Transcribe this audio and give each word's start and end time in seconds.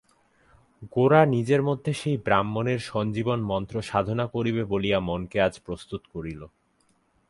গোরা 0.91 1.25
নিজের 1.25 1.61
মধ্যে 1.63 1.91
সেই 1.93 2.17
ব্রাহ্মণের 2.17 2.79
সঞ্জীবন-মন্ত্র 2.79 3.75
সাধনা 3.81 4.25
করিবে 4.27 4.61
বলিয়া 4.65 4.99
মনকে 4.99 5.37
আজ 5.41 5.53
প্রস্তুত 5.59 6.01
করিল। 6.13 6.41